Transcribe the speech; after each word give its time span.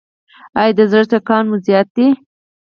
ایا 0.59 0.73
د 0.77 0.79
زړه 0.91 1.05
ټکان 1.11 1.43
مو 1.49 1.57
زیات 1.67 1.87
دی؟ 1.95 2.07